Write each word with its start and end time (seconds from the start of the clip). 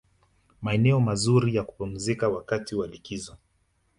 Maeneo 0.61 0.99
mazuri 0.99 1.55
ya 1.55 1.63
kupumzikia 1.63 2.29
wakati 2.29 2.75
wa 2.75 2.87
likizo 2.87 3.37